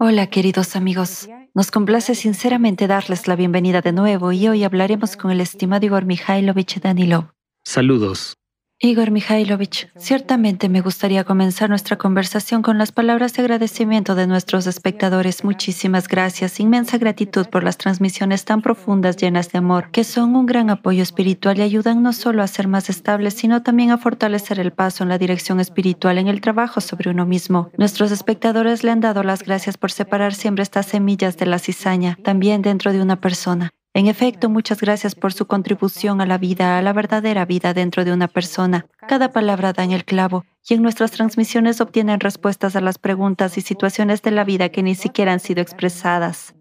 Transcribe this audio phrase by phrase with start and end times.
[0.00, 1.28] Hola, queridos amigos.
[1.54, 6.04] Nos complace sinceramente darles la bienvenida de nuevo y hoy hablaremos con el estimado Igor
[6.04, 7.32] Mikhailovich Danilov.
[7.64, 8.36] Saludos.
[8.80, 14.68] Igor Mikhailovich, ciertamente me gustaría comenzar nuestra conversación con las palabras de agradecimiento de nuestros
[14.68, 15.42] espectadores.
[15.42, 20.46] Muchísimas gracias, inmensa gratitud por las transmisiones tan profundas llenas de amor, que son un
[20.46, 24.60] gran apoyo espiritual y ayudan no solo a ser más estables, sino también a fortalecer
[24.60, 27.72] el paso en la dirección espiritual en el trabajo sobre uno mismo.
[27.76, 32.16] Nuestros espectadores le han dado las gracias por separar siempre estas semillas de la cizaña,
[32.22, 33.72] también dentro de una persona.
[33.98, 38.04] En efecto, muchas gracias por su contribución a la vida, a la verdadera vida dentro
[38.04, 38.86] de una persona.
[39.08, 43.58] Cada palabra da en el clavo y en nuestras transmisiones obtienen respuestas a las preguntas
[43.58, 46.54] y situaciones de la vida que ni siquiera han sido expresadas.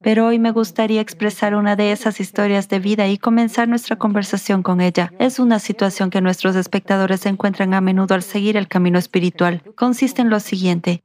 [0.00, 4.62] Pero hoy me gustaría expresar una de esas historias de vida y comenzar nuestra conversación
[4.62, 5.12] con ella.
[5.18, 9.62] Es una situación que nuestros espectadores encuentran a menudo al seguir el camino espiritual.
[9.76, 11.04] Consiste en lo siguiente.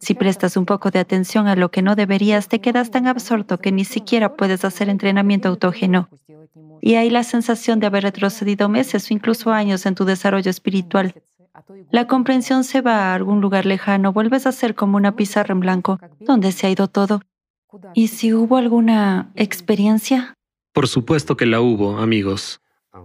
[0.00, 3.58] Si prestas un poco de atención a lo que no deberías, te quedas tan absorto
[3.58, 6.08] que ni siquiera puedes hacer entrenamiento autógeno.
[6.80, 11.14] Y hay la sensación de haber retrocedido meses o incluso años en tu desarrollo espiritual.
[11.90, 15.60] La comprensión se va a algún lugar lejano, vuelves a ser como una pizarra en
[15.60, 17.20] blanco, donde se ha ido todo.
[17.94, 20.34] ¿Y si hubo alguna experiencia?
[20.72, 22.60] Por supuesto que la hubo, amigos.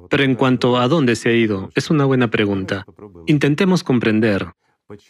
[0.10, 2.86] Pero en cuanto a dónde se ha ido, es una buena pregunta.
[3.26, 4.54] Intentemos comprender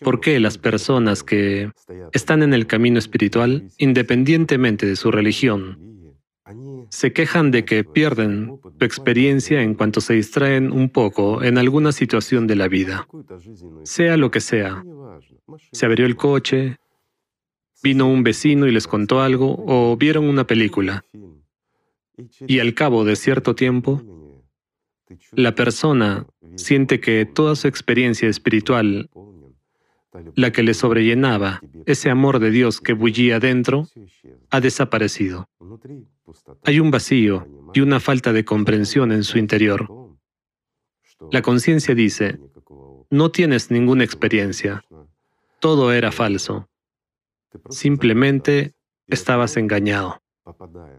[0.02, 1.72] ¿Por qué las personas que
[2.12, 5.94] están en el camino espiritual, independientemente de su religión,
[6.90, 11.92] se quejan de que pierden su experiencia en cuanto se distraen un poco en alguna
[11.92, 13.08] situación de la vida?
[13.84, 14.84] Sea lo que sea.
[15.72, 16.78] Se abrió el coche,
[17.82, 21.06] vino un vecino y les contó algo o vieron una película.
[22.48, 24.02] Y al cabo de cierto tiempo,
[25.32, 29.10] la persona siente que toda su experiencia espiritual
[30.36, 33.88] la que le sobrellenaba, ese amor de Dios que bullía dentro,
[34.50, 35.50] ha desaparecido.
[36.64, 39.90] Hay un vacío y una falta de comprensión en su interior.
[41.32, 42.40] La conciencia dice,
[43.10, 44.84] no tienes ninguna experiencia,
[45.60, 46.70] todo era falso,
[47.70, 48.74] simplemente
[49.08, 50.22] estabas engañado.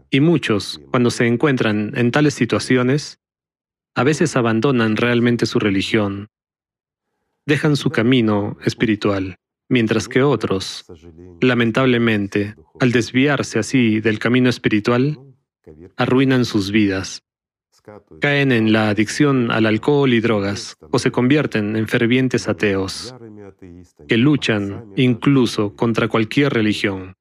[0.09, 3.19] Y muchos, cuando se encuentran en tales situaciones,
[3.93, 6.29] a veces abandonan realmente su religión,
[7.45, 9.37] dejan su camino espiritual,
[9.69, 10.85] mientras que otros,
[11.41, 15.19] lamentablemente, al desviarse así del camino espiritual,
[15.97, 17.23] arruinan sus vidas,
[18.19, 23.15] caen en la adicción al alcohol y drogas o se convierten en fervientes ateos
[24.07, 27.15] que luchan incluso contra cualquier religión.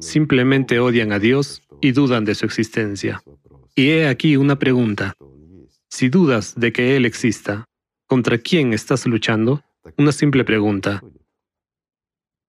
[0.00, 3.22] Simplemente odian a Dios y dudan de su existencia.
[3.74, 5.14] Y he aquí una pregunta.
[5.88, 7.66] Si dudas de que Él exista,
[8.08, 9.64] ¿Contra quién estás luchando?
[9.98, 11.02] Una simple pregunta.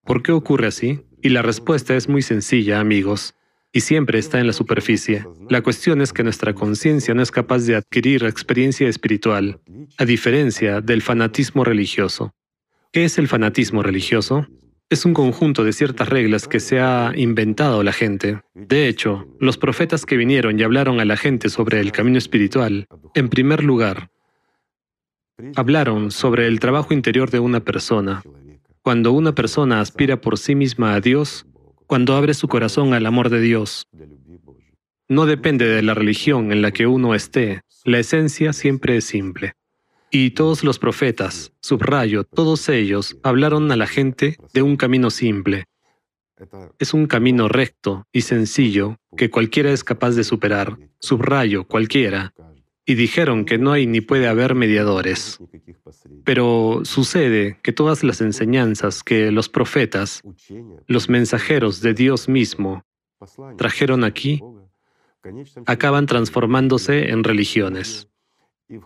[0.06, 1.00] ¿Por qué ocurre así?
[1.24, 3.34] Y la respuesta es muy sencilla, amigos,
[3.74, 5.26] y siempre está en la superficie.
[5.50, 9.60] La cuestión es que nuestra conciencia no es capaz de adquirir experiencia espiritual,
[9.98, 12.36] a diferencia del fanatismo religioso.
[12.94, 14.46] ¿Qué es el fanatismo religioso?
[14.92, 18.42] Es un conjunto de ciertas reglas que se ha inventado la gente.
[18.54, 22.86] De hecho, los profetas que vinieron y hablaron a la gente sobre el camino espiritual,
[23.16, 24.12] en primer lugar,
[25.56, 28.24] hablaron sobre el trabajo interior de una persona.
[28.82, 31.46] Cuando una persona aspira por sí misma a Dios,
[31.86, 33.88] cuando abre su corazón al amor de Dios,
[35.08, 39.54] no depende de la religión en la que uno esté, la esencia siempre es simple.
[40.10, 45.66] Y todos los profetas, subrayo, todos ellos hablaron a la gente de un camino simple.
[46.80, 52.34] Es un camino recto y sencillo que cualquiera es capaz de superar, subrayo, cualquiera,
[52.90, 55.40] y dijeron que no hay ni puede haber mediadores.
[56.24, 60.24] Pero sucede que todas las enseñanzas que los profetas,
[60.88, 62.86] los mensajeros de Dios mismo,
[63.58, 64.42] trajeron aquí,
[65.66, 68.08] acaban transformándose en religiones.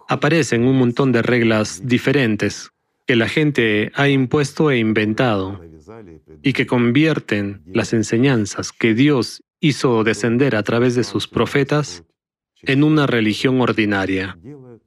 [0.07, 2.71] Aparecen un montón de reglas diferentes
[3.05, 5.61] que la gente ha impuesto e inventado
[6.41, 12.03] y que convierten las enseñanzas que Dios hizo descender a través de sus profetas
[12.63, 14.37] en una religión ordinaria,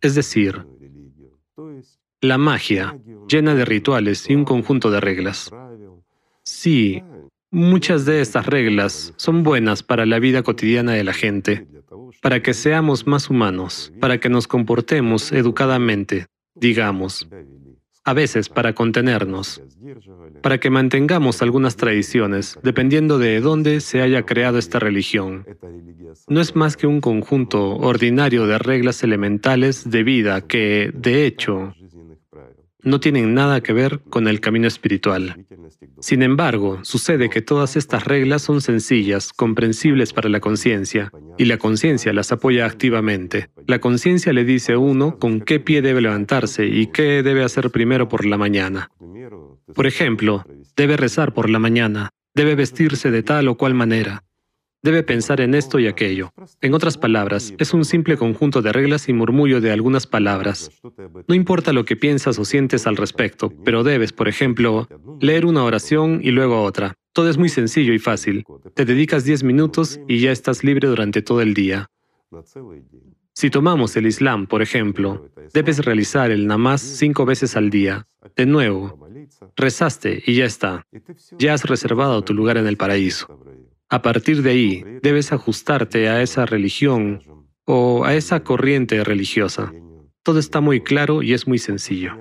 [0.00, 0.66] es decir,
[2.20, 2.98] la magia,
[3.28, 5.50] llena de rituales y un conjunto de reglas.
[6.42, 7.02] Sí,
[7.50, 11.66] muchas de estas reglas son buenas para la vida cotidiana de la gente,
[12.22, 17.28] para que seamos más humanos, para que nos comportemos educadamente, digamos,
[18.04, 19.62] a veces para contenernos,
[20.42, 25.46] para que mantengamos algunas tradiciones, dependiendo de dónde se haya creado esta religión.
[26.28, 31.74] No es más que un conjunto ordinario de reglas elementales de vida que, de hecho,
[32.84, 35.44] no tienen nada que ver con el camino espiritual.
[36.00, 41.58] Sin embargo, sucede que todas estas reglas son sencillas, comprensibles para la conciencia, y la
[41.58, 43.48] conciencia las apoya activamente.
[43.66, 47.70] La conciencia le dice a uno con qué pie debe levantarse y qué debe hacer
[47.70, 48.90] primero por la mañana.
[49.74, 50.44] Por ejemplo,
[50.76, 54.24] debe rezar por la mañana, debe vestirse de tal o cual manera,
[54.84, 56.34] Debe pensar en esto y aquello.
[56.60, 60.70] En otras palabras, es un simple conjunto de reglas y murmullo de algunas palabras.
[61.26, 64.86] No importa lo que piensas o sientes al respecto, pero debes, por ejemplo,
[65.22, 66.96] leer una oración y luego otra.
[67.14, 68.44] Todo es muy sencillo y fácil.
[68.74, 71.90] Te dedicas 10 minutos y ya estás libre durante todo el día.
[73.32, 78.06] Si tomamos el Islam, por ejemplo, debes realizar el namaz cinco veces al día.
[78.36, 79.08] De nuevo,
[79.56, 80.86] rezaste y ya está.
[81.38, 83.40] Ya has reservado tu lugar en el paraíso.
[83.88, 87.20] A partir de ahí, debes ajustarte a esa religión
[87.64, 89.72] o a esa corriente religiosa.
[90.22, 92.12] Todo está muy claro y es muy sencillo.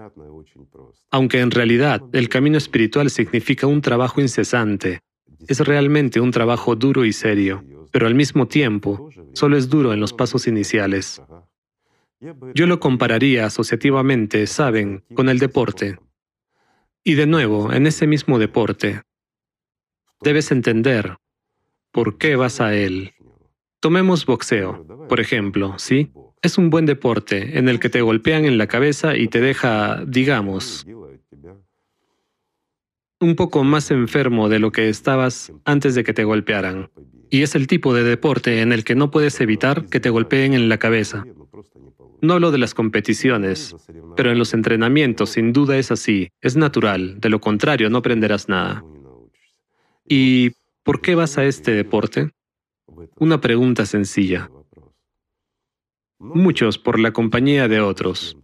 [1.10, 5.02] Aunque en realidad el camino espiritual significa un trabajo incesante,
[5.48, 10.00] es realmente un trabajo duro y serio, pero al mismo tiempo solo es duro en
[10.00, 11.22] los pasos iniciales.
[12.54, 16.00] Yo lo compararía asociativamente, saben, con el deporte.
[17.04, 19.02] Y de nuevo, en ese mismo deporte,
[20.22, 21.18] debes entender
[21.94, 23.14] ¿Por qué vas a él?
[23.80, 26.12] Tomemos boxeo, por ejemplo, ¿sí?
[26.42, 30.04] Es un buen deporte en el que te golpean en la cabeza y te deja,
[30.08, 30.88] digamos,
[33.20, 36.90] un poco más enfermo de lo que estabas antes de que te golpearan.
[37.30, 40.56] Y es el tipo de deporte en el que no puedes evitar que te golpeen
[40.56, 41.24] en la cabeza.
[42.22, 43.76] No hablo de las competiciones,
[44.16, 48.50] pero en los entrenamientos sin duda es así, es natural, de lo contrario no aprenderás
[48.50, 48.84] nada.
[50.08, 52.32] Y ¿Por qué vas a este deporte?
[53.18, 54.52] Una pregunta sencilla.
[56.20, 58.38] Muchos por la compañía de otros,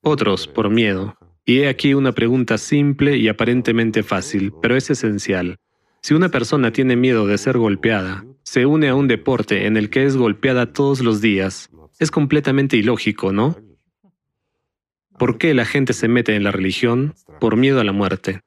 [0.00, 1.16] otros por miedo.
[1.44, 5.58] Y he aquí una pregunta simple y aparentemente fácil, pero es esencial.
[6.00, 9.90] Si una persona tiene miedo de ser golpeada, se une a un deporte en el
[9.90, 13.56] que es golpeada todos los días, es completamente ilógico, ¿no?
[15.18, 17.14] ¿Por qué la gente se mete en la religión?
[17.40, 18.42] Por miedo a la muerte.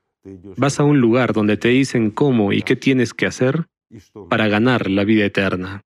[0.57, 3.67] Vas a un lugar donde te dicen cómo y qué tienes que hacer
[4.29, 5.83] para ganar la vida eterna.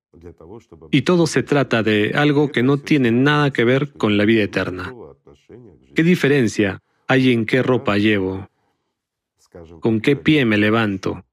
[0.92, 4.44] Y todo se trata de algo que no tiene nada que ver con la vida
[4.44, 4.94] eterna.
[5.96, 8.50] ¿Qué diferencia hay en qué ropa llevo?
[9.80, 11.26] ¿Con qué pie me levanto?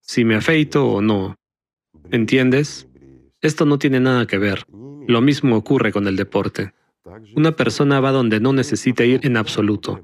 [0.00, 1.36] ¿Si me afeito o no?
[2.10, 2.88] ¿Entiendes?
[3.40, 4.64] Esto no tiene nada que ver.
[5.06, 6.72] Lo mismo ocurre con el deporte.
[7.34, 10.00] Una persona va donde no necesita ir en absoluto.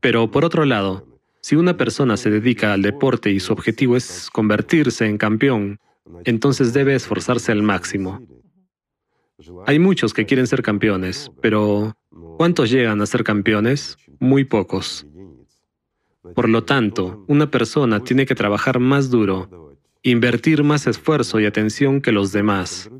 [0.00, 1.05] Pero por otro lado,
[1.46, 5.78] si una persona se dedica al deporte y su objetivo es convertirse en campeón,
[6.24, 8.20] entonces debe esforzarse al máximo.
[9.64, 11.96] Hay muchos que quieren ser campeones, pero
[12.36, 13.96] ¿cuántos llegan a ser campeones?
[14.18, 15.06] Muy pocos.
[16.34, 22.00] Por lo tanto, una persona tiene que trabajar más duro, invertir más esfuerzo y atención
[22.00, 22.90] que los demás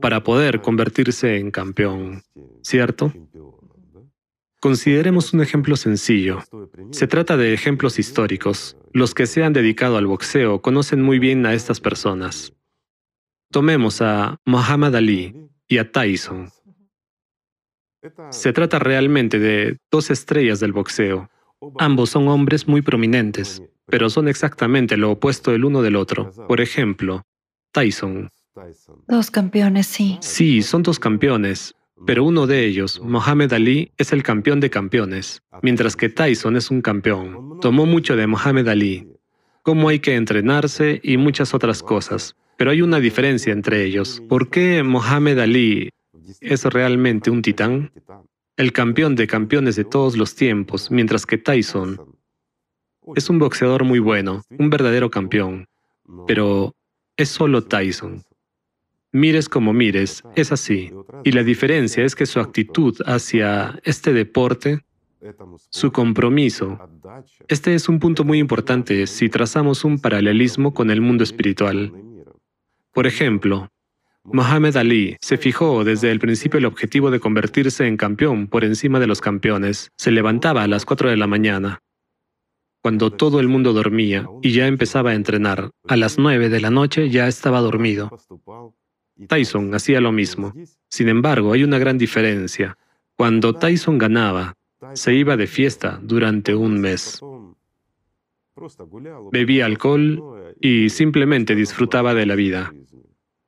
[0.00, 2.22] para poder convertirse en campeón,
[2.62, 3.12] ¿cierto?
[4.66, 6.42] Consideremos un ejemplo sencillo.
[6.90, 8.76] Se trata de ejemplos históricos.
[8.92, 12.52] Los que se han dedicado al boxeo conocen muy bien a estas personas.
[13.52, 15.36] Tomemos a Muhammad Ali
[15.68, 16.50] y a Tyson.
[18.30, 21.30] Se trata realmente de dos estrellas del boxeo.
[21.78, 26.32] Ambos son hombres muy prominentes, pero son exactamente lo opuesto el uno del otro.
[26.48, 27.22] Por ejemplo,
[27.70, 28.30] Tyson.
[29.06, 30.18] Dos campeones, sí.
[30.20, 35.42] Sí, son dos campeones, pero uno de ellos, Mohamed Ali, es el campeón de campeones,
[35.62, 37.58] mientras que Tyson es un campeón.
[37.60, 39.08] Tomó mucho de Mohamed Ali,
[39.62, 42.36] cómo hay que entrenarse y muchas otras cosas.
[42.56, 44.22] Pero hay una diferencia entre ellos.
[44.28, 45.90] ¿Por qué Mohamed Ali
[46.40, 47.92] es realmente un titán?
[48.56, 52.16] El campeón de campeones de todos los tiempos, mientras que Tyson
[53.14, 55.66] es un boxeador muy bueno, un verdadero campeón.
[56.26, 56.74] Pero
[57.16, 58.22] es solo Tyson.
[59.12, 60.90] Mires como mires, es así.
[61.24, 64.84] Y la diferencia es que su actitud hacia este deporte,
[65.70, 66.78] su compromiso,
[67.48, 71.92] este es un punto muy importante si trazamos un paralelismo con el mundo espiritual.
[72.92, 73.70] Por ejemplo,
[74.24, 78.98] Muhammad Ali se fijó desde el principio el objetivo de convertirse en campeón por encima
[78.98, 79.92] de los campeones.
[79.96, 81.80] Se levantaba a las 4 de la mañana,
[82.82, 85.70] cuando todo el mundo dormía, y ya empezaba a entrenar.
[85.86, 88.10] A las 9 de la noche ya estaba dormido.
[89.28, 90.52] Tyson hacía lo mismo.
[90.88, 92.76] Sin embargo, hay una gran diferencia.
[93.16, 94.56] Cuando Tyson ganaba,
[94.94, 97.20] se iba de fiesta durante un mes.
[99.32, 102.74] Bebía alcohol y simplemente disfrutaba de la vida.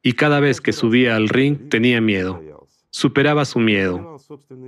[0.02, 2.42] Y cada vez que subía al ring tenía miedo.
[2.90, 4.16] Superaba su miedo.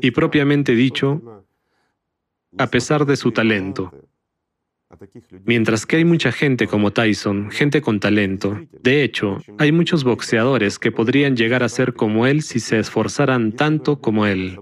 [0.01, 1.45] Y propiamente dicho,
[2.59, 3.93] a pesar de su talento.
[5.45, 8.61] Mientras que hay mucha gente como Tyson, gente con talento.
[8.83, 13.53] De hecho, hay muchos boxeadores que podrían llegar a ser como él si se esforzaran
[13.53, 14.59] tanto como él.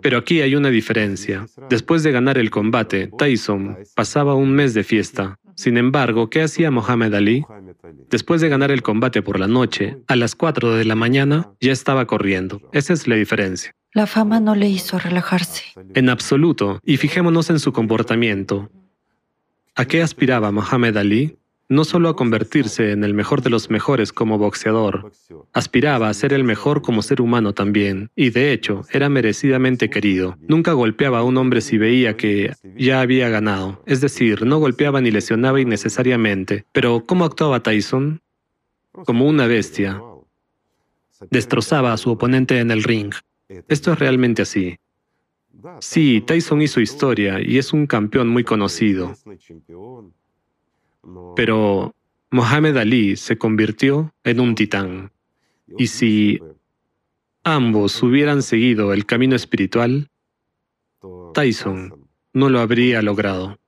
[0.00, 1.46] Pero aquí hay una diferencia.
[1.68, 5.38] Después de ganar el combate, Tyson pasaba un mes de fiesta.
[5.54, 7.44] Sin embargo, ¿qué hacía Mohamed Ali?
[8.10, 11.72] Después de ganar el combate por la noche, a las 4 de la mañana ya
[11.72, 12.60] estaba corriendo.
[12.72, 13.72] Esa es la diferencia.
[13.92, 15.64] La fama no le hizo relajarse.
[15.94, 16.80] En absoluto.
[16.84, 18.70] Y fijémonos en su comportamiento.
[19.74, 21.38] ¿A qué aspiraba Mohamed Ali?
[21.70, 25.10] No solo a convertirse en el mejor de los mejores como boxeador,
[25.54, 30.36] aspiraba a ser el mejor como ser humano también, y de hecho era merecidamente querido.
[30.46, 35.00] Nunca golpeaba a un hombre si veía que ya había ganado, es decir, no golpeaba
[35.00, 36.66] ni lesionaba innecesariamente.
[36.72, 38.20] Pero ¿cómo actuaba Tyson?
[38.90, 40.02] Como una bestia.
[41.30, 43.14] Destrozaba a su oponente en el ring.
[43.68, 44.76] Esto es realmente así.
[45.80, 49.14] Sí, Tyson hizo historia y es un campeón muy conocido.
[51.36, 51.94] Pero
[52.30, 55.10] Mohamed Ali se convirtió en un titán.
[55.78, 56.40] Y si
[57.44, 60.10] ambos hubieran seguido el camino espiritual,
[61.34, 63.58] Tyson no lo habría logrado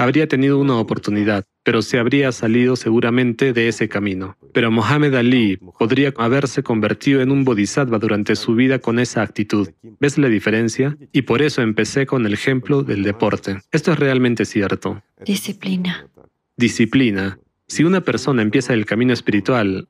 [0.00, 4.36] habría tenido una oportunidad, pero se habría salido seguramente de ese camino.
[4.52, 9.68] Pero Mohamed Ali podría haberse convertido en un bodhisattva durante su vida con esa actitud.
[10.00, 10.96] ¿Ves la diferencia?
[11.12, 13.58] Y por eso empecé con el ejemplo del deporte.
[13.72, 15.02] Esto es realmente cierto.
[15.24, 16.08] Disciplina.
[16.56, 17.38] Disciplina.
[17.66, 19.88] Si una persona empieza el camino espiritual,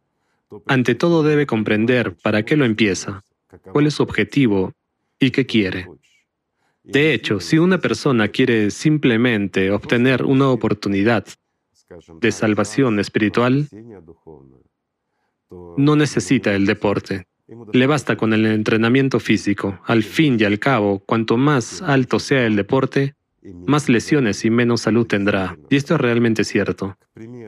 [0.67, 3.23] ante todo debe comprender para qué lo empieza,
[3.73, 4.75] cuál es su objetivo
[5.19, 5.87] y qué quiere.
[6.83, 11.25] De hecho, si una persona quiere simplemente obtener una oportunidad
[12.21, 13.69] de salvación espiritual,
[15.77, 17.27] no necesita el deporte.
[17.73, 19.81] Le basta con el entrenamiento físico.
[19.85, 23.17] Al fin y al cabo, cuanto más alto sea el deporte,
[23.67, 25.59] más lesiones y menos salud tendrá.
[25.69, 26.97] Y esto es realmente cierto.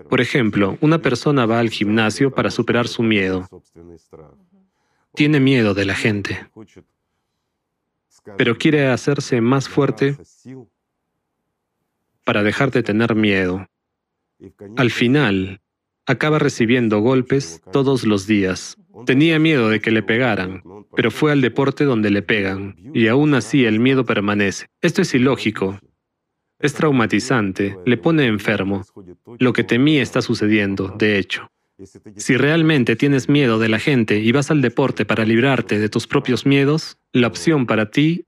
[0.08, 3.48] Por ejemplo, una persona va al gimnasio para superar su miedo.
[5.14, 6.40] Tiene miedo de la gente
[8.36, 10.16] pero quiere hacerse más fuerte
[12.24, 13.66] para dejar de tener miedo.
[14.76, 15.60] Al final,
[16.06, 18.76] acaba recibiendo golpes todos los días.
[19.06, 20.62] Tenía miedo de que le pegaran,
[20.94, 24.66] pero fue al deporte donde le pegan, y aún así el miedo permanece.
[24.80, 25.78] Esto es ilógico.
[26.58, 28.84] Es traumatizante, le pone enfermo.
[29.38, 31.50] Lo que temí está sucediendo, de hecho.
[32.16, 36.06] Si realmente tienes miedo de la gente y vas al deporte para librarte de tus
[36.06, 38.24] propios miedos, la opción para ti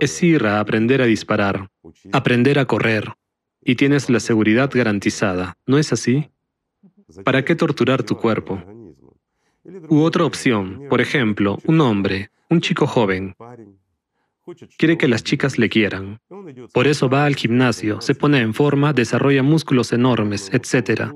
[0.00, 1.68] es ir a aprender a disparar,
[2.12, 3.12] aprender a correr,
[3.66, 6.30] y tienes la seguridad garantizada, ¿no es así?
[7.24, 8.62] ¿Para qué torturar tu cuerpo?
[9.88, 13.34] U otra opción, por ejemplo, un hombre, un chico joven,
[14.78, 16.20] quiere que las chicas le quieran.
[16.72, 21.10] Por eso va al gimnasio, se pone en forma, desarrolla músculos enormes, etc.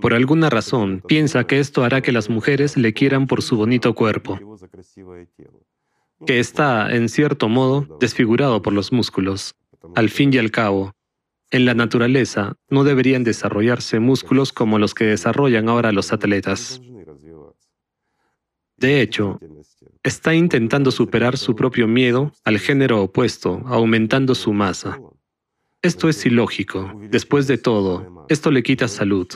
[0.00, 3.94] Por alguna razón, piensa que esto hará que las mujeres le quieran por su bonito
[3.94, 4.40] cuerpo,
[6.26, 9.54] que está, en cierto modo, desfigurado por los músculos.
[9.94, 10.92] Al fin y al cabo,
[11.50, 16.80] en la naturaleza no deberían desarrollarse músculos como los que desarrollan ahora los atletas.
[18.76, 19.40] De hecho,
[20.02, 25.00] está intentando superar su propio miedo al género opuesto, aumentando su masa.
[25.80, 26.92] Esto es ilógico.
[27.10, 29.28] Después de todo, esto le quita salud.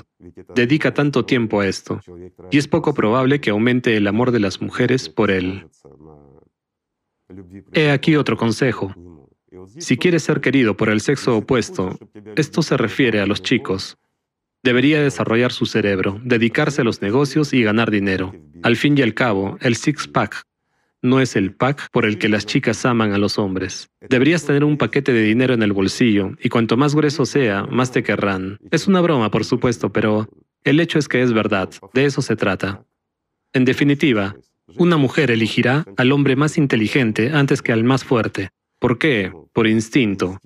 [0.54, 2.00] Dedica tanto tiempo a esto.
[2.50, 5.66] Y es poco probable que aumente el amor de las mujeres por él.
[7.73, 8.94] He aquí otro consejo.
[9.78, 11.99] Si quiere ser querido por el sexo opuesto,
[12.37, 13.97] esto se refiere a los chicos.
[14.62, 18.35] Debería desarrollar su cerebro, dedicarse a los negocios y ganar dinero.
[18.62, 20.45] Al fin y al cabo, el six-pack
[21.02, 23.90] no es el pack por el que las chicas aman a los hombres.
[24.09, 27.90] Deberías tener un paquete de dinero en el bolsillo, y cuanto más grueso sea, más
[27.90, 28.59] te querrán.
[28.71, 30.28] Es una broma, por supuesto, pero
[30.62, 32.85] el hecho es que es verdad, de eso se trata.
[33.52, 34.37] En definitiva,
[34.76, 38.50] una mujer elegirá al hombre más inteligente antes que al más fuerte.
[38.82, 39.32] ¿Por qué?
[39.52, 40.40] Por instinto.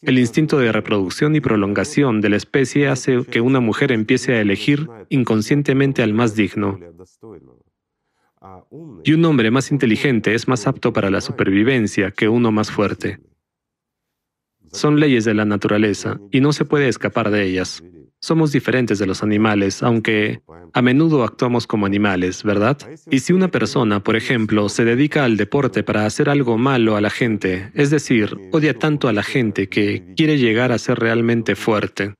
[0.00, 4.40] El instinto de reproducción y prolongación de la especie hace que una mujer empiece a
[4.40, 6.80] elegir inconscientemente al más digno.
[9.04, 13.20] Y un hombre más inteligente es más apto para la supervivencia que uno más fuerte.
[14.72, 17.84] Son leyes de la naturaleza y no se puede escapar de ellas.
[18.24, 22.78] Somos diferentes de los animales, aunque a menudo actuamos como animales, ¿verdad?
[23.10, 27.00] Y si una persona, por ejemplo, se dedica al deporte para hacer algo malo a
[27.00, 31.56] la gente, es decir, odia tanto a la gente que quiere llegar a ser realmente
[31.56, 32.14] fuerte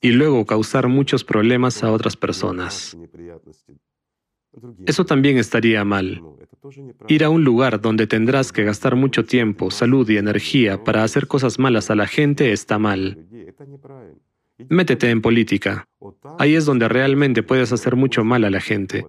[0.00, 2.98] y luego causar muchos problemas a otras personas.
[4.84, 6.20] Eso también estaría mal.
[7.06, 11.28] Ir a un lugar donde tendrás que gastar mucho tiempo, salud y energía para hacer
[11.28, 13.24] cosas malas a la gente está mal.
[14.68, 15.86] Métete en política.
[16.38, 19.06] Ahí es donde realmente puedes hacer mucho mal a la gente.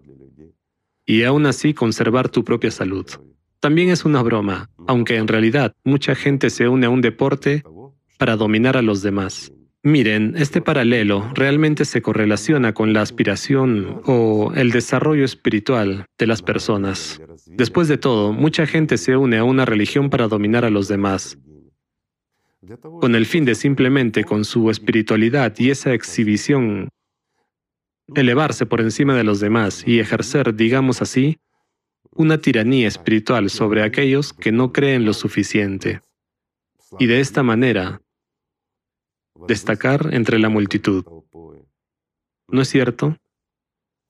[1.05, 3.05] Y aún así conservar tu propia salud.
[3.59, 7.63] También es una broma, aunque en realidad mucha gente se une a un deporte
[8.17, 9.51] para dominar a los demás.
[9.85, 16.41] Miren, este paralelo realmente se correlaciona con la aspiración o el desarrollo espiritual de las
[16.41, 17.21] personas.
[17.47, 21.37] Después de todo, mucha gente se une a una religión para dominar a los demás,
[22.99, 26.89] con el fin de simplemente con su espiritualidad y esa exhibición
[28.15, 31.39] elevarse por encima de los demás y ejercer, digamos así,
[32.11, 36.01] una tiranía espiritual sobre aquellos que no creen lo suficiente.
[36.99, 38.01] Y de esta manera,
[39.47, 41.05] destacar entre la multitud.
[42.47, 43.17] ¿No es cierto?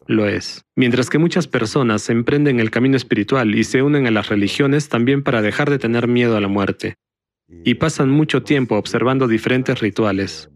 [0.06, 0.66] Lo es.
[0.76, 5.24] Mientras que muchas personas emprenden el camino espiritual y se unen a las religiones también
[5.24, 6.98] para dejar de tener miedo a la muerte,
[7.48, 10.50] y pasan mucho tiempo observando diferentes rituales,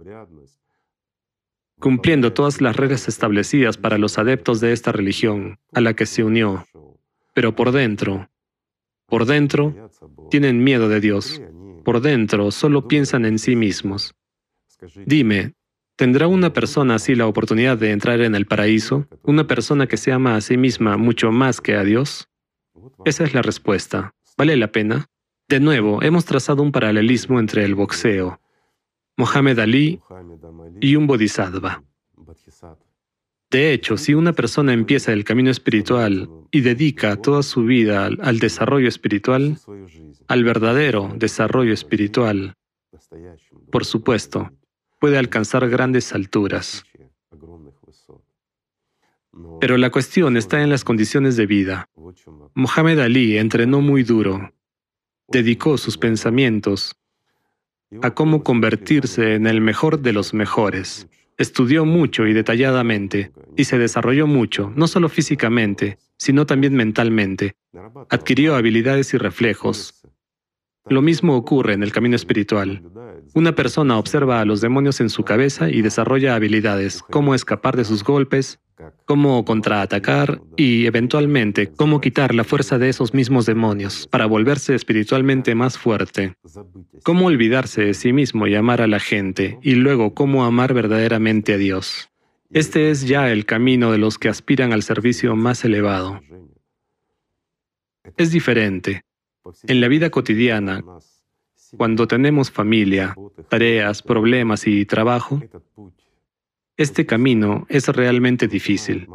[1.79, 6.23] cumpliendo todas las reglas establecidas para los adeptos de esta religión a la que se
[6.23, 6.65] unió,
[7.33, 8.29] pero por dentro,
[9.07, 9.89] por dentro,
[10.29, 11.41] tienen miedo de Dios,
[11.83, 14.13] por dentro solo piensan en sí mismos.
[15.05, 15.53] Dime,
[15.95, 19.07] ¿tendrá una persona así la oportunidad de entrar en el paraíso?
[19.23, 22.27] ¿Una persona que se ama a sí misma mucho más que a Dios?
[23.05, 24.13] Esa es la respuesta.
[24.37, 25.07] ¿Vale la pena?
[25.47, 28.41] De nuevo, hemos trazado un paralelismo entre el boxeo,
[29.15, 30.01] Mohamed Ali
[30.81, 31.83] y un bodhisattva.
[33.49, 38.39] De hecho, si una persona empieza el camino espiritual y dedica toda su vida al,
[38.39, 39.57] desarrollo espiritual,
[40.27, 42.53] al verdadero desarrollo espiritual,
[43.71, 44.51] por supuesto,
[44.99, 46.83] puede alcanzar grandes alturas.
[49.61, 51.89] Pero la cuestión está en las condiciones de vida.
[52.53, 54.51] Mohamed Ali entrenó muy duro,
[55.27, 56.95] dedicó sus pensamientos
[58.01, 61.07] a cómo convertirse en el mejor de los mejores.
[61.37, 67.55] Estudió mucho y detalladamente, y se desarrolló mucho, no solo físicamente, sino también mentalmente.
[68.09, 70.01] Adquirió habilidades y reflejos.
[70.89, 72.81] Lo mismo ocurre en el camino espiritual.
[73.33, 77.85] Una persona observa a los demonios en su cabeza y desarrolla habilidades, cómo escapar de
[77.85, 78.59] sus golpes,
[79.05, 85.55] cómo contraatacar y, eventualmente, cómo quitar la fuerza de esos mismos demonios para volverse espiritualmente
[85.55, 86.35] más fuerte.
[87.03, 91.53] Cómo olvidarse de sí mismo y amar a la gente, y luego cómo amar verdaderamente
[91.53, 92.09] a Dios.
[92.51, 96.21] Este es ya el camino de los que aspiran al servicio más elevado.
[98.15, 99.01] Es diferente.
[99.63, 100.83] En la vida cotidiana,
[101.75, 103.15] cuando tenemos familia,
[103.49, 105.41] tareas, problemas y trabajo,
[106.77, 109.07] este camino es realmente difícil.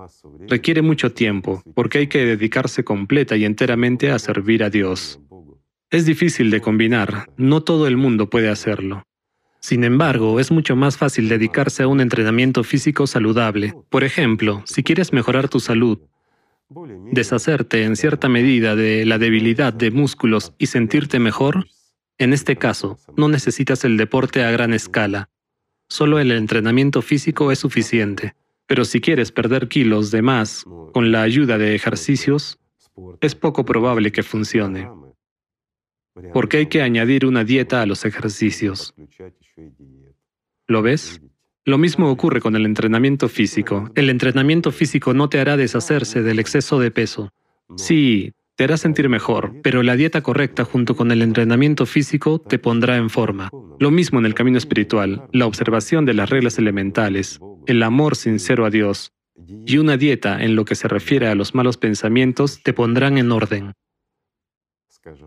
[0.48, 5.20] Requiere mucho tiempo porque hay que dedicarse completa y enteramente a servir a Dios.
[5.90, 9.04] Es difícil de combinar, no todo el mundo puede hacerlo.
[9.60, 13.74] Sin embargo, es mucho más fácil dedicarse a un entrenamiento físico saludable.
[13.90, 16.00] Por ejemplo, si quieres mejorar tu salud,
[17.12, 21.66] deshacerte en cierta medida de la debilidad de músculos y sentirte mejor,
[22.18, 25.28] en este caso, no necesitas el deporte a gran escala.
[25.92, 28.34] Solo el entrenamiento físico es suficiente.
[28.66, 32.58] Pero si quieres perder kilos de más con la ayuda de ejercicios,
[33.20, 34.88] es poco probable que funcione.
[36.32, 38.94] Porque hay que añadir una dieta a los ejercicios.
[40.66, 41.20] ¿Lo ves?
[41.66, 43.90] Lo mismo ocurre con el entrenamiento físico.
[43.94, 47.34] El entrenamiento físico no te hará deshacerse del exceso de peso.
[47.76, 52.58] Sí, te hará sentir mejor, pero la dieta correcta junto con el entrenamiento físico te
[52.58, 53.50] pondrá en forma.
[53.78, 58.64] Lo mismo en el camino espiritual, la observación de las reglas elementales, el amor sincero
[58.64, 59.12] a Dios
[59.66, 63.32] y una dieta en lo que se refiere a los malos pensamientos te pondrán en
[63.32, 63.72] orden.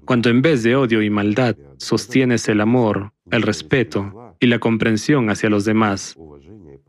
[0.05, 5.29] Cuando en vez de odio y maldad sostienes el amor, el respeto y la comprensión
[5.29, 6.15] hacia los demás,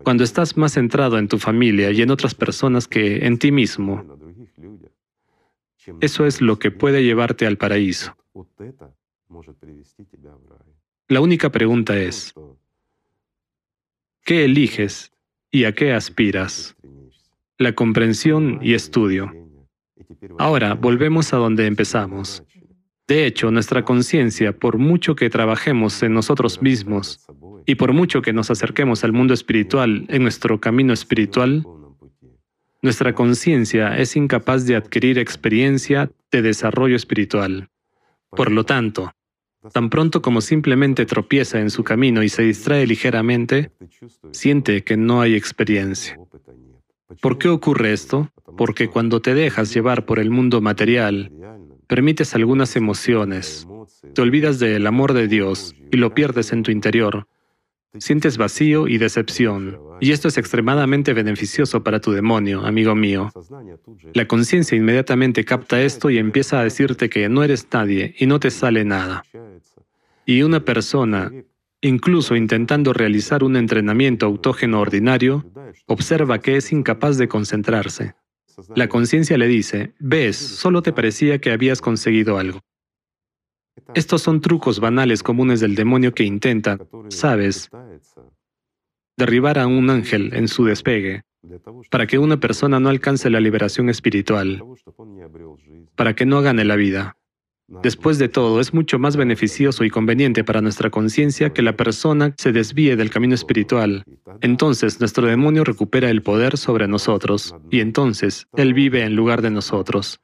[0.05, 4.05] cuando estás más centrado en tu familia y en otras personas que en ti mismo,
[6.01, 8.17] eso es lo que puede llevarte al paraíso.
[11.09, 12.35] La única pregunta es,
[14.25, 15.13] ¿qué eliges
[15.51, 16.77] y a qué aspiras?
[17.59, 19.33] La comprensión y estudio.
[20.39, 22.43] Ahora, volvemos a donde empezamos.
[23.07, 27.25] De hecho, nuestra conciencia, por mucho que trabajemos en nosotros mismos
[27.65, 31.65] y por mucho que nos acerquemos al mundo espiritual en nuestro camino espiritual,
[32.87, 37.69] nuestra conciencia es incapaz de adquirir experiencia de desarrollo espiritual.
[38.31, 39.13] Por lo tanto,
[39.73, 43.71] tan pronto como simplemente tropieza en su camino y se distrae ligeramente,
[44.33, 46.19] siente que no hay experiencia.
[47.21, 48.31] ¿Por qué ocurre esto?
[48.57, 51.31] porque cuando te dejas llevar por el mundo material,
[51.87, 53.67] permites algunas emociones,
[54.15, 57.27] te olvidas del amor de Dios y lo pierdes en tu interior.
[57.99, 63.31] Sientes vacío y decepción, y esto es extremadamente beneficioso para tu demonio, amigo mío.
[64.15, 68.41] La conciencia inmediatamente capta esto y empieza a decirte que no eres nadie y no
[68.41, 69.25] te sale nada.
[70.25, 71.33] Y una persona,
[71.81, 75.45] incluso intentando realizar un entrenamiento autógeno ordinario,
[75.87, 78.15] observa que es incapaz de concentrarse.
[78.75, 82.61] La conciencia le dice, ves, solo te parecía que habías conseguido algo.
[83.95, 87.71] Estos son trucos banales comunes del demonio que intenta, sabes,
[89.17, 91.23] derribar a un ángel en su despegue,
[91.91, 94.63] para que una persona no alcance la liberación espiritual,
[95.95, 97.17] para que no gane la vida.
[97.83, 102.33] Después de todo, es mucho más beneficioso y conveniente para nuestra conciencia que la persona
[102.39, 104.05] se desvíe del camino espiritual.
[104.41, 109.51] Entonces nuestro demonio recupera el poder sobre nosotros y entonces Él vive en lugar de
[109.51, 110.21] nosotros.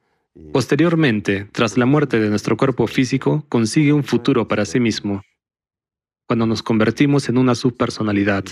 [0.53, 5.23] Posteriormente, tras la muerte de nuestro cuerpo físico, consigue un futuro para sí mismo,
[6.27, 8.45] cuando nos convertimos en una subpersonalidad.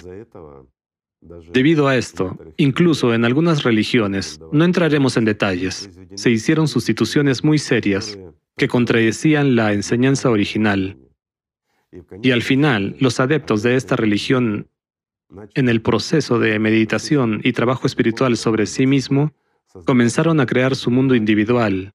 [1.52, 7.58] Debido a esto, incluso en algunas religiones, no entraremos en detalles, se hicieron sustituciones muy
[7.58, 8.18] serias
[8.56, 10.98] que contradecían la enseñanza original.
[12.22, 14.68] Y al final, los adeptos de esta religión,
[15.54, 19.32] en el proceso de meditación y trabajo espiritual sobre sí mismo,
[19.87, 21.92] comenzaron a crear su mundo individual,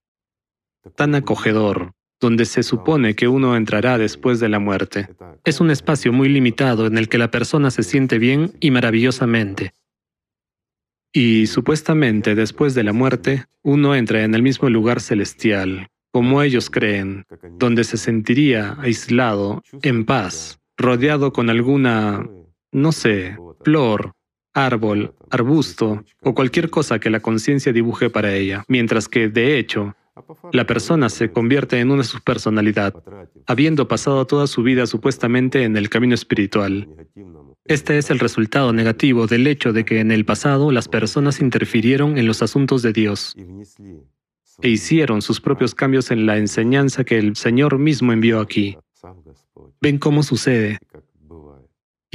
[0.96, 5.10] tan acogedor, donde se supone que uno entrará después de la muerte.
[5.44, 9.74] Es un espacio muy limitado en el que la persona se siente bien y maravillosamente.
[11.14, 16.70] Y supuestamente después de la muerte, uno entra en el mismo lugar celestial, como ellos
[16.70, 17.26] creen,
[17.58, 22.30] donde se sentiría aislado, en paz, rodeado con alguna,
[22.72, 24.14] no sé, flor,
[24.56, 29.96] árbol, arbusto o cualquier cosa que la conciencia dibuje para ella, mientras que, de hecho,
[30.54, 32.96] la persona se convierte en una subpersonalidad,
[33.46, 36.88] habiendo pasado toda su vida supuestamente en el camino espiritual.
[37.65, 42.18] Este es el resultado negativo del hecho de que en el pasado las personas interfirieron
[42.18, 43.36] en los asuntos de Dios
[44.62, 48.78] e hicieron sus propios cambios en la enseñanza que el Señor mismo envió aquí.
[49.82, 50.80] Ven cómo sucede.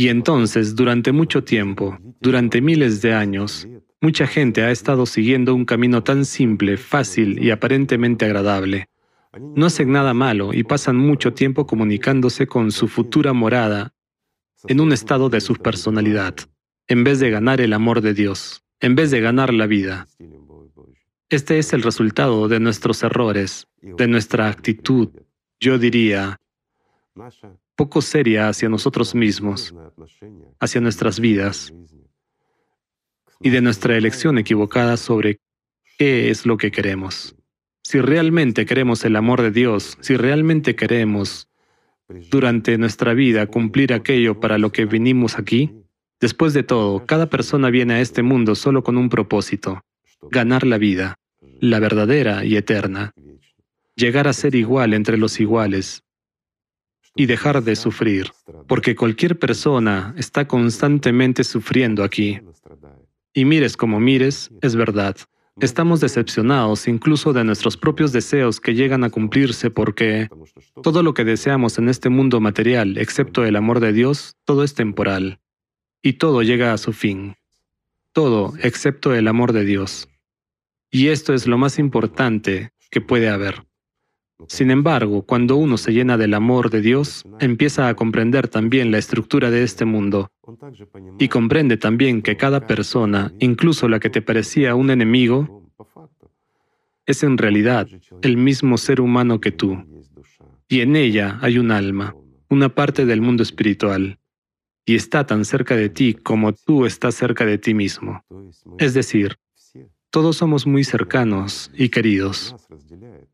[0.00, 3.68] Y entonces, durante mucho tiempo, durante miles de años,
[4.00, 8.88] mucha gente ha estado siguiendo un camino tan simple, fácil y aparentemente agradable.
[9.38, 13.92] No hacen nada malo y pasan mucho tiempo comunicándose con su futura morada
[14.68, 16.34] en un estado de subpersonalidad,
[16.88, 20.08] en vez de ganar el amor de Dios, en vez de ganar la vida.
[21.28, 25.10] Este es el resultado de nuestros errores, de nuestra actitud,
[25.60, 26.40] yo diría,
[27.80, 29.74] poco seria hacia nosotros mismos,
[30.60, 31.72] hacia nuestras vidas,
[33.40, 35.40] y de nuestra elección equivocada sobre
[35.96, 37.34] qué es lo que queremos.
[37.82, 41.48] Si realmente queremos el amor de Dios, si realmente queremos
[42.30, 45.72] durante nuestra vida cumplir aquello para lo que vinimos aquí,
[46.20, 49.80] después de todo, cada persona viene a este mundo solo con un propósito,
[50.30, 51.14] ganar la vida
[51.62, 53.14] la verdadera y eterna,
[53.96, 56.04] llegar a ser igual entre los iguales
[57.14, 58.30] y dejar de sufrir,
[58.66, 62.40] porque cualquier persona está constantemente sufriendo aquí.
[63.32, 65.16] Y mires como mires, es verdad.
[65.60, 70.28] Estamos decepcionados incluso de nuestros propios deseos que llegan a cumplirse porque
[70.82, 74.74] todo lo que deseamos en este mundo material, excepto el amor de Dios, todo es
[74.74, 75.38] temporal.
[76.02, 77.36] Y todo llega a su fin.
[78.12, 80.08] Todo excepto el amor de Dios.
[80.90, 83.64] Y esto es lo más importante que puede haber.
[84.48, 88.98] Sin embargo, cuando uno se llena del amor de Dios, empieza a comprender también la
[88.98, 90.30] estructura de este mundo.
[91.18, 95.64] Y comprende también que cada persona, incluso la que te parecía un enemigo,
[97.06, 97.88] es en realidad
[98.22, 99.84] el mismo ser humano que tú.
[100.68, 102.14] Y en ella hay un alma,
[102.48, 104.18] una parte del mundo espiritual,
[104.84, 108.24] y está tan cerca de ti como tú estás cerca de ti mismo.
[108.78, 109.36] Es decir,
[110.10, 112.56] todos somos muy cercanos y queridos.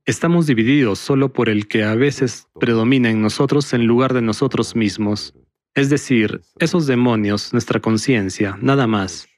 [0.06, 4.76] Estamos divididos solo por el que a veces predomina en nosotros en lugar de nosotros
[4.76, 5.34] mismos.
[5.74, 9.28] Es decir, esos demonios, nuestra conciencia, nada más.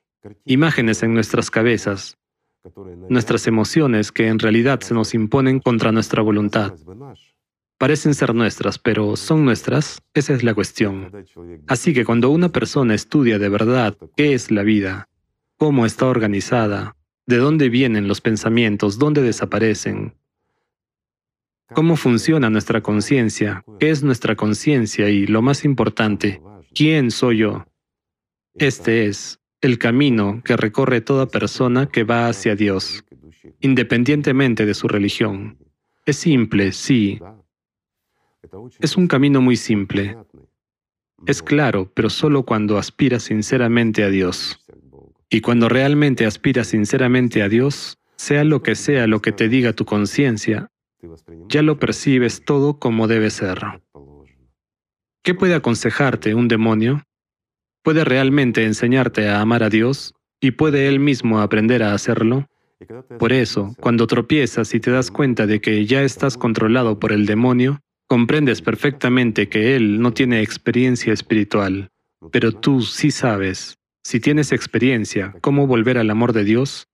[0.44, 2.18] Imágenes en nuestras cabezas,
[3.09, 6.74] nuestras emociones que en realidad se nos imponen contra nuestra voluntad.
[7.78, 10.02] Parecen ser nuestras, pero ¿son nuestras?
[10.12, 11.11] Esa es la cuestión.
[11.66, 15.09] Así que cuando una persona estudia de verdad qué es la vida,
[15.57, 16.94] cómo está organizada,
[17.28, 18.98] ¿De dónde vienen los pensamientos?
[18.98, 20.14] ¿Dónde desaparecen?
[21.74, 23.62] ¿Cómo funciona nuestra conciencia?
[23.78, 25.09] ¿Qué es nuestra conciencia?
[25.11, 26.40] Y lo más importante,
[26.74, 27.66] ¿quién soy yo?
[28.54, 33.04] Este es el camino que recorre toda persona que va hacia Dios,
[33.61, 35.59] independientemente de su religión.
[36.07, 37.20] Es simple, sí.
[38.81, 40.16] Es un camino muy simple.
[41.26, 44.64] Es claro, pero solo cuando aspiras sinceramente a Dios.
[45.28, 49.74] Y cuando realmente aspiras sinceramente a Dios, sea lo que sea lo que te diga
[49.74, 50.70] tu conciencia,
[51.48, 53.58] ya lo percibes todo como debe ser.
[55.22, 57.02] ¿Qué puede aconsejarte un demonio?
[57.82, 60.14] ¿Puede realmente enseñarte a amar a Dios?
[60.40, 62.46] ¿Y puede él mismo aprender a hacerlo?
[63.18, 67.26] Por eso, cuando tropiezas y te das cuenta de que ya estás controlado por el
[67.26, 71.90] demonio, comprendes perfectamente que él no tiene experiencia espiritual,
[72.30, 76.87] pero tú sí sabes, si tienes experiencia, cómo volver al amor de Dios,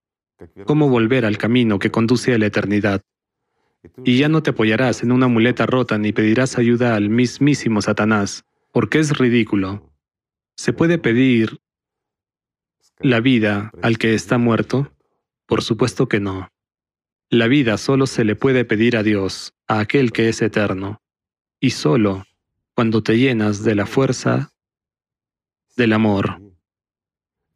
[0.65, 3.01] cómo volver al camino que conduce a la eternidad.
[4.03, 8.45] Y ya no te apoyarás en una muleta rota ni pedirás ayuda al mismísimo Satanás,
[8.71, 9.91] porque es ridículo.
[10.55, 11.59] ¿Se puede pedir
[12.99, 14.91] la vida al que está muerto?
[15.45, 16.49] Por supuesto que no.
[17.29, 21.01] La vida solo se le puede pedir a Dios, a aquel que es eterno,
[21.59, 22.25] y solo
[22.75, 24.51] cuando te llenas de la fuerza
[25.75, 26.41] del amor,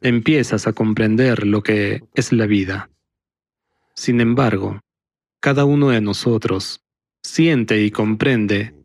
[0.02, 2.90] empiezas a comprender lo que es la vida.
[3.96, 4.80] Sin embargo,
[5.40, 6.82] cada uno de nosotros
[7.24, 8.76] siente y comprende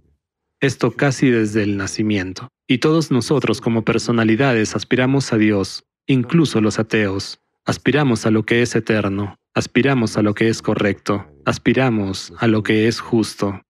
[0.60, 2.48] esto casi desde el nacimiento.
[2.66, 7.40] Y todos nosotros como personalidades aspiramos a Dios, incluso los ateos.
[7.66, 12.62] Aspiramos a lo que es eterno, aspiramos a lo que es correcto, aspiramos a lo
[12.62, 13.60] que es justo.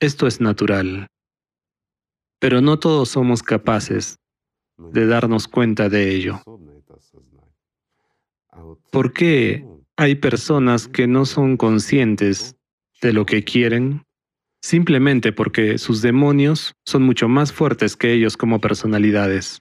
[0.00, 1.06] Esto es natural.
[2.38, 4.18] Pero no todos somos capaces
[4.76, 6.42] de darnos cuenta de ello.
[8.90, 9.64] ¿Por qué
[9.96, 12.56] hay personas que no son conscientes
[13.00, 14.04] de lo que quieren?
[14.62, 19.60] Simplemente porque sus demonios son mucho más fuertes que ellos como personalidades.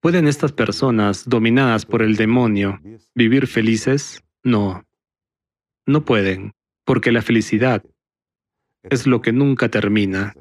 [0.00, 2.80] ¿Pueden estas personas, dominadas por el demonio,
[3.14, 4.22] vivir felices?
[4.42, 4.84] No.
[5.86, 6.52] No pueden,
[6.84, 7.84] porque la felicidad
[8.84, 10.34] es lo que nunca termina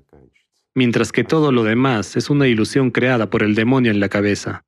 [0.78, 4.64] mientras que todo lo demás es una ilusión creada por el demonio en la cabeza.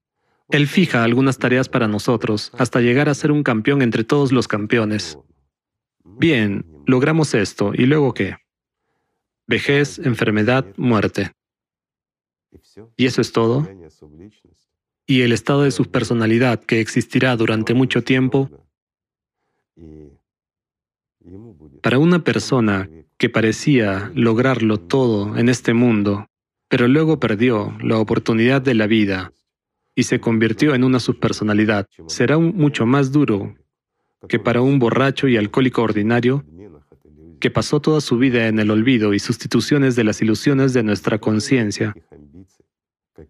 [0.49, 4.47] Él fija algunas tareas para nosotros hasta llegar a ser un campeón entre todos los
[4.47, 5.19] campeones.
[6.03, 8.38] Bien, logramos esto, ¿y luego qué?
[9.45, 11.31] Vejez, enfermedad, muerte.
[12.97, 13.69] ¿Y eso es todo?
[15.05, 18.49] ¿Y el estado de su personalidad que existirá durante mucho tiempo?
[21.81, 26.27] Para una persona que parecía lograrlo todo en este mundo,
[26.67, 29.31] pero luego perdió la oportunidad de la vida
[29.99, 33.55] y se convirtió en una subpersonalidad, será mucho más duro
[34.27, 36.45] que para un borracho y alcohólico ordinario
[37.39, 41.19] que pasó toda su vida en el olvido y sustituciones de las ilusiones de nuestra
[41.19, 41.93] conciencia.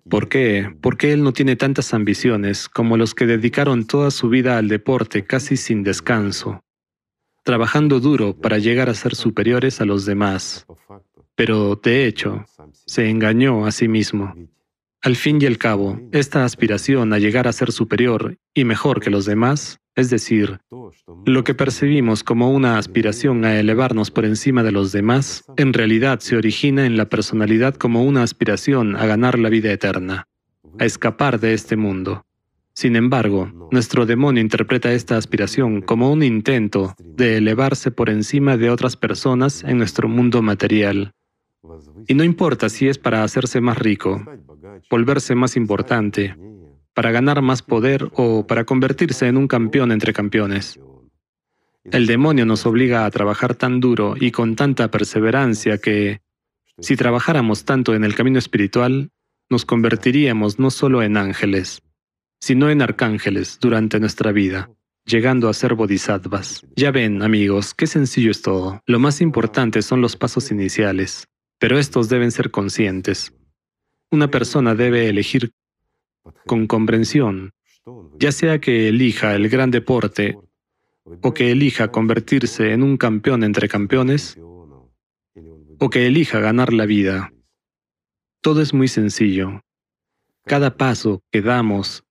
[0.07, 0.71] ¿Por qué?
[0.81, 5.25] Porque él no tiene tantas ambiciones como los que dedicaron toda su vida al deporte
[5.25, 6.63] casi sin descanso
[7.43, 10.67] trabajando duro para llegar a ser superiores a los demás.
[11.33, 12.45] Pero, de hecho,
[12.85, 14.35] se engañó a sí mismo.
[15.01, 19.09] Al fin y al cabo, esta aspiración a llegar a ser superior y mejor que
[19.09, 20.59] los demás, es decir,
[21.25, 26.19] lo que percibimos como una aspiración a elevarnos por encima de los demás, en realidad
[26.19, 30.27] se origina en la personalidad como una aspiración a ganar la vida eterna,
[30.77, 32.25] a escapar de este mundo.
[32.73, 38.69] Sin embargo, nuestro demonio interpreta esta aspiración como un intento de elevarse por encima de
[38.69, 41.13] otras personas en nuestro mundo material.
[42.07, 44.23] Y no importa si es para hacerse más rico,
[44.89, 46.35] volverse más importante,
[46.93, 50.79] para ganar más poder o para convertirse en un campeón entre campeones.
[51.85, 56.21] El demonio nos obliga a trabajar tan duro y con tanta perseverancia que,
[56.79, 59.11] si trabajáramos tanto en el camino espiritual,
[59.49, 61.81] nos convertiríamos no solo en ángeles,
[62.39, 64.69] sino en arcángeles durante nuestra vida,
[65.05, 66.65] llegando a ser bodhisattvas.
[66.75, 68.81] Ya ven, amigos, qué sencillo es todo.
[68.85, 71.27] Lo más importante son los pasos iniciales,
[71.59, 73.33] pero estos deben ser conscientes.
[74.11, 75.51] Una persona debe elegir
[76.45, 77.51] con comprensión,
[78.19, 80.37] ya sea que elija el gran deporte
[81.21, 84.37] o que elija convertirse en un campeón entre campeones
[85.79, 87.33] o que elija ganar la vida.
[88.41, 89.61] Todo es muy sencillo.
[90.45, 92.03] Cada paso que damos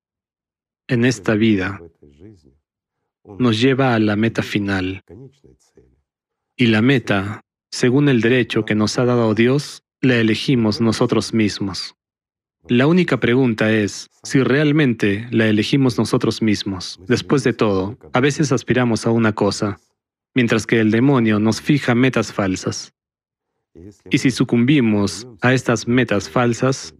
[0.86, 1.80] en esta vida
[3.38, 5.02] nos lleva a la meta final.
[6.56, 11.94] Y la meta, según el derecho que nos ha dado Dios, la elegimos nosotros mismos.
[12.68, 17.00] La única pregunta es si realmente la elegimos nosotros mismos.
[17.08, 19.78] Después de todo, a veces aspiramos a una cosa,
[20.34, 22.92] mientras que el demonio nos fija metas falsas.
[24.10, 26.94] Y si sucumbimos a estas metas falsas,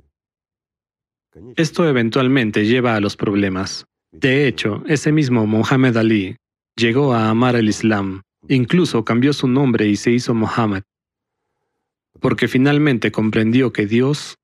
[1.57, 3.87] Esto eventualmente lleva a los problemas.
[4.11, 6.37] De hecho, ese mismo Muhammad Ali
[6.77, 10.83] llegó a amar el Islam, incluso cambió su nombre y se hizo Muhammad,
[12.21, 14.39] porque finalmente comprendió que Dios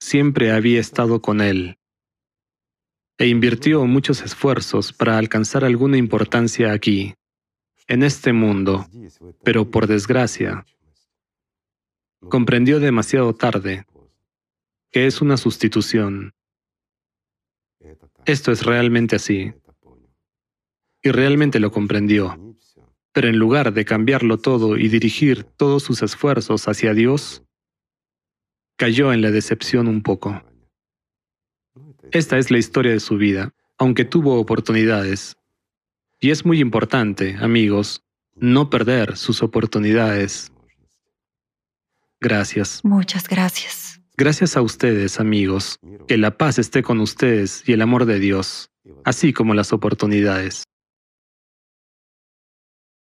[0.00, 1.78] siempre había estado con él
[3.18, 7.14] e invirtió muchos esfuerzos para alcanzar alguna importancia aquí,
[7.86, 8.86] en este mundo,
[9.42, 10.66] pero por desgracia,
[12.28, 13.86] comprendió demasiado tarde
[14.90, 16.32] que es una sustitución.
[18.24, 19.52] Esto es realmente así.
[21.02, 22.45] Y realmente lo comprendió.
[23.16, 27.42] Pero en lugar de cambiarlo todo y dirigir todos sus esfuerzos hacia Dios,
[28.76, 30.44] cayó en la decepción un poco.
[32.12, 35.34] Esta es la historia de su vida, aunque tuvo oportunidades.
[36.20, 38.02] Y es muy importante, amigos,
[38.34, 40.52] no perder sus oportunidades.
[42.20, 42.82] Gracias.
[42.84, 43.98] Muchas gracias.
[44.18, 45.78] Gracias a ustedes, amigos.
[46.06, 48.70] Que la paz esté con ustedes y el amor de Dios,
[49.04, 50.64] así como las oportunidades.